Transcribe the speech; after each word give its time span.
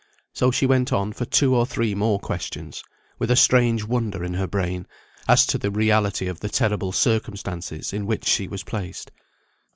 So 0.33 0.49
she 0.49 0.65
went 0.65 0.91
on 0.91 1.13
for 1.13 1.25
two 1.25 1.55
or 1.55 1.67
three 1.67 1.93
more 1.93 2.19
questions, 2.19 2.83
with 3.19 3.29
a 3.29 3.35
strange 3.35 3.83
wonder 3.85 4.23
in 4.23 4.33
her 4.33 4.47
brain, 4.47 4.87
as 5.27 5.45
to 5.45 5.59
the 5.59 5.69
reality 5.69 6.25
of 6.27 6.39
the 6.39 6.49
terrible 6.49 6.91
circumstances 6.91 7.93
in 7.93 8.07
which 8.07 8.25
she 8.25 8.47
was 8.47 8.63
placed. 8.63 9.11